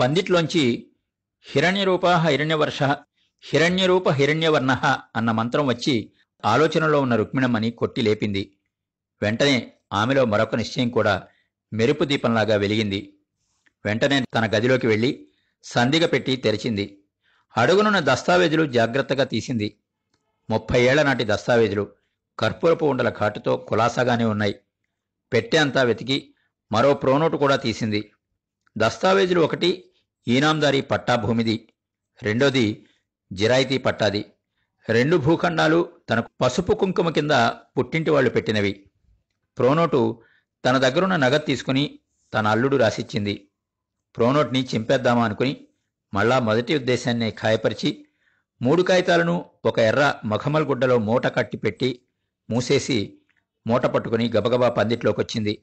పందిట్లోంచి 0.00 0.86
హిరణ్యరూప 1.42 2.06
హిరణ్యవర్ష 2.06 2.82
హిరణ్యరూప 3.42 4.10
హిరణ్యవర్ణ 4.10 4.70
అన్న 5.16 5.30
మంత్రం 5.30 5.66
వచ్చి 5.66 6.12
ఆలోచనలో 6.44 7.00
ఉన్న 7.00 7.16
రుక్మిణమ్మని 7.16 7.70
కొట్టి 7.70 8.02
లేపింది. 8.02 8.52
వెంటనే 9.22 9.72
ఆమెలో 9.92 10.24
మరొక 10.24 10.54
నిశ్చయం 10.54 10.88
కూడా 10.88 11.26
మెరుపు 11.72 12.04
దీపంలాగా 12.04 12.56
వెలిగింది. 12.56 13.12
వెంటనే 13.84 14.24
తన 14.34 14.46
గదిలోకి 14.46 14.86
వెళ్ళి 14.86 15.26
సందిగ 15.64 16.06
పెట్టి 16.06 16.36
తెరిచింది. 16.36 16.98
అడుగునున్న 17.56 18.00
దస్తావేజులు 18.00 18.66
జాగ్రత్తగా 18.66 19.24
తీసింది. 19.24 19.76
ముప్పై 20.50 20.82
ఏళ్ళ 20.82 21.02
నాటి 21.02 21.24
దస్తావేజులు. 21.24 21.99
కర్పూరపు 22.40 22.84
ఉండల 22.86 23.10
ఘాటుతో 23.10 23.56
కులాసాగానే 23.56 24.24
ఉన్నాయి. 24.24 24.54
పెట్టె 25.32 25.58
అంతా 25.58 25.82
వెతికి 25.82 26.34
మరో 26.72 26.94
ప్రోనోటు 26.94 27.36
కూడా 27.36 27.56
తీసింది. 27.56 28.12
దస్తావేజులు 28.78 29.40
ఒకటి 29.40 29.84
ఈనాందారీ 30.28 30.80
పట్టా 30.80 31.14
భూమిది. 31.16 31.68
రెండోది 32.22 32.86
జిరాయితీ 33.32 33.78
పట్టాది. 33.78 34.24
రెండు 34.88 35.16
భూఖండాలు 35.16 35.88
తనకు 36.10 36.30
పసుపు 36.40 36.72
కుంకుమ 36.72 37.10
కింద 37.10 37.30
పుట్టింటి 37.78 38.10
వాళ్ళు 38.10 38.30
పెట్టినవి. 38.30 38.90
ప్రోనోటు 39.58 40.22
తన 40.64 40.78
దగ్గరున్న 40.78 41.16
నగదు 41.16 41.44
తీసుకుని 41.46 41.98
తన 42.34 42.46
అల్లుడు 42.46 42.76
రాసిచ్చింది. 42.76 43.48
ప్రోనోట్ని 44.16 44.68
చింపేద్దామా 44.74 45.24
అనుకుని 45.24 45.66
మళ్ళా 46.14 46.38
మొదటి 46.38 46.74
ఉద్దేశాన్ని 46.76 47.30
ఖాయపరిచి 47.30 48.06
మూడు 48.62 48.82
కాగితాలను 48.82 49.50
ఒక 49.64 49.78
ఎర్ర 49.78 50.14
మఖమల్ 50.24 50.64
గుడ్డలో 50.64 50.98
మూట 50.98 51.26
కట్టి 51.26 51.56
పెట్టి 51.56 52.02
మూసేసి 52.50 53.18
మూట 53.66 53.86
పట్టుకుని 53.86 54.32
గబగబా 54.36 54.68
పందిట్లోకొచ్చింది. 54.68 55.62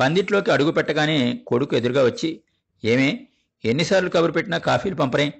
పందిట్లోకి 0.00 0.50
అడుగు 0.50 0.70
పెట్టగానే 0.70 1.44
కొడుకు 1.46 1.76
ఎదురుగా 1.76 2.04
వచ్చి 2.04 2.40
ఏమే 2.84 3.28
ఎన్నిసార్లు 3.64 4.10
కబురు 4.10 4.32
పెట్టినా 4.32 4.58
కాఫీలు 4.58 4.94
పంపరే? 4.94 5.32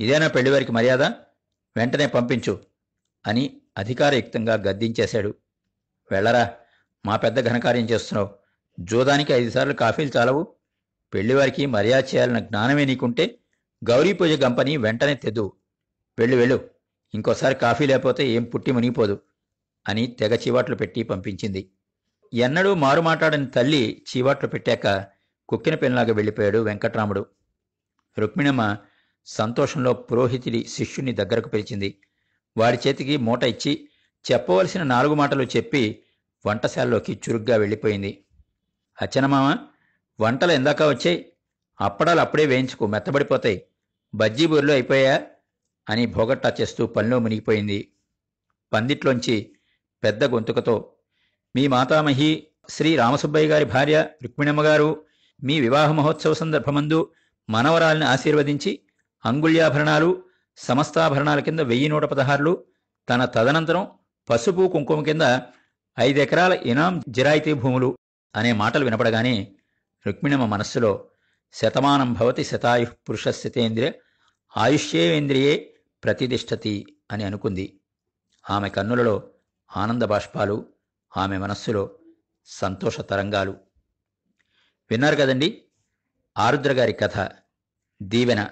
ఇదేనా 0.00 0.28
పెళ్ళివారికి 0.28 0.72
మర్యాద? 0.72 1.02
వెంటనే 1.76 2.06
పంపించు 2.06 2.60
అని 3.26 3.60
అధికారయుక్తంగా 3.78 4.54
గద్దించేశాడు. 4.54 5.34
వెళ్ళరా 6.10 6.50
మా 7.06 7.16
పెద్ద 7.16 7.48
ఘనకార్యం 7.48 7.84
చేస్తున్నావు. 7.84 8.30
జూదానికి 8.80 9.32
ఐదుసార్లు 9.32 9.72
కాఫీలు 9.72 10.10
చాలవు. 10.16 10.46
పెళ్ళివారికి 11.14 11.66
మర్యాద 11.66 12.02
చేయాలన్న 12.14 12.38
జ్ఞానమే 12.38 12.84
నీకుంటే 12.84 13.38
గౌరీ 13.90 14.12
పూజ 14.12 14.42
గంపని 14.42 14.76
వెంటనే 14.76 15.14
తెద్దు. 15.14 15.52
వెళ్ళు 16.18 16.36
వెళ్ళు. 16.36 16.70
ఇంకోసారి 17.14 17.54
కాఫీ 17.54 17.86
లేకపోతే 17.86 18.28
ఏం 18.28 18.44
పుట్టి 18.44 18.72
మునిగిపోదు. 18.72 19.20
అని 19.88 20.06
తెగ 20.06 20.34
చీవాట్లు 20.34 20.76
పెట్టి 20.76 21.02
పంపించింది. 21.02 21.70
ఎన్నడూ 22.34 22.74
మారుమాటాడని 22.74 23.46
తల్లి 23.46 24.02
చీవాట్లు 24.10 24.48
పెట్టాక 24.48 25.06
కుక్కిన 25.48 25.74
పెన్లాగా 25.74 26.12
వెళ్ళిపోయాడు 26.12 26.58
వెంకట్రాముడు. 26.58 27.26
రుక్మిణమ్మ 28.18 28.76
సంతోషంలో 29.26 29.92
పురోహితుడి 29.92 30.66
శిష్యుని 30.66 31.12
దగ్గరకు 31.12 31.48
పిలిచింది. 31.48 31.98
వారి 32.56 32.78
చేతికి 32.86 33.16
మూట 33.16 33.42
ఇచ్చి 33.42 33.88
చెప్పవలసిన 34.32 34.82
నాలుగు 34.82 35.14
మాటలు 35.14 35.42
చెప్పి 35.42 36.02
వంటశాలలోకి 36.46 37.20
చురుగ్గా 37.28 37.56
వెళ్ళిపోయింది. 37.56 38.24
అచ్చనమామ 39.02 39.58
వంటలు 40.20 40.52
ఎందాక 40.52 40.82
వచ్చాయి. 40.82 41.32
అప్పడాలు 41.80 42.20
అప్పుడే 42.20 42.46
వేయించుకు 42.46 42.86
మెత్తబడిపోతాయి. 42.86 43.64
బజ్జీ 44.14 44.46
బూరెలు 44.46 44.72
అయిపోయా 44.72 45.22
అని 45.90 46.06
భోగట్టా 46.06 46.54
చేస్తూ 46.60 46.86
పనిలో 46.86 47.18
మునిగిపోయింది. 47.18 47.92
పందిట్లోంచి 48.72 49.56
పెద్ద 50.02 50.24
గొంతుకతో 50.24 50.94
మీ 51.56 51.68
మాతామహి 51.68 52.48
శ్రీ 52.68 52.96
రామసుబ్బయ్య 52.96 53.48
గారి 53.48 53.64
భార్య 53.64 54.08
రుక్మిణమ్మగారు 54.22 55.06
మీ 55.42 55.60
వివాహ 55.60 55.92
మహోత్సవ 55.92 56.34
సందర్భమందు 56.34 57.10
మనవరాల్ని 57.48 58.06
ఆశీర్వదించి 58.06 58.80
అంగుళ్యాభరణాలు 59.26 60.24
సమస్తాభరణాల 60.56 61.40
కింద 61.40 61.60
వెయ్యి 61.60 61.88
నూట 61.88 62.04
పదహారులు 62.04 62.64
తన 63.08 63.24
తదనంతరం 63.24 63.86
పసుపు 64.28 64.62
కుంకుమ 64.66 65.02
కింద 65.02 65.22
ఐదెకరాల 66.00 66.52
ఇనాం 66.52 67.02
జిరాయితీ 67.08 67.52
భూములు 67.52 67.98
అనే 68.36 68.52
మాటలు 68.52 68.84
వినపడగానే 68.84 69.34
రుక్మిణమ్మ 70.06 70.44
మనస్సులో 70.46 70.92
శతమానం 71.54 72.12
భవతి 72.12 72.44
శతాయు 72.44 72.86
పురుష 73.08 73.28
స్థితేంద్రియ 73.28 73.90
ఆయుష్యేంద్రియే 74.56 75.74
ప్రతిష్టతి 76.04 76.86
అని 77.10 77.24
అనుకుంది. 77.24 77.80
ఆమె 78.50 78.68
కన్నులలో 78.68 79.16
ఆనంద 79.76 80.02
బాష్పాలు 80.02 80.66
ఆమె 81.16 81.38
మనస్సులో 81.38 81.98
సంతోష 82.44 83.00
తరంగాలు. 83.00 83.50
విన్నారు 84.90 85.16
కదండి? 85.16 85.64
ఆరుద్ర 86.38 86.72
గారి 86.72 86.92
కథ. 86.92 87.30
దీవెన. 88.02 88.50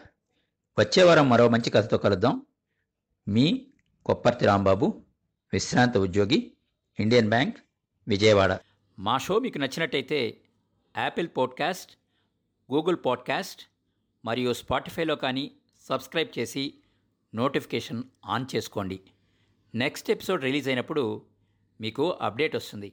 వచ్చేవారం 0.78 1.28
మరో 1.28 1.48
మంచి 1.48 1.70
కథతో 1.70 1.98
కలుద్దాం. 1.98 2.46
మీ 3.28 3.66
కొప్పర్తి 4.06 4.46
రాంబాబు 4.46 5.04
విశ్రాంత 5.52 5.98
ఉద్యోగి 5.98 6.56
ఇండియన్ 7.00 7.28
బ్యాంక్ 7.28 7.56
విజయవాడ. 8.08 8.58
మా 8.98 9.18
షో 9.18 9.38
మీకు 9.38 9.58
నచ్చినట్టయితే 9.58 10.40
యాపిల్ 10.96 11.28
పాడ్కాస్ట్ 11.36 11.92
గూగుల్ 12.72 12.96
పాడ్కాస్ట్ 13.06 13.62
మరియు 14.24 14.52
స్పాటిఫైలో 14.52 15.16
కానీ 15.16 15.50
సబ్స్క్రైబ్ 15.80 16.38
చేసి 16.38 16.74
నోటిఫికేషన్ 17.34 18.02
ఆన్ 18.26 18.46
చేసుకోండి. 18.56 19.00
నెక్స్ట్ 19.74 20.10
ఎపిసోడ్ 20.10 20.42
రిలీజ్ 20.42 20.68
అయినప్పుడు 20.68 21.26
మీకు 21.80 22.10
అప్డేట్ 22.10 22.56
వస్తుంది. 22.56 22.92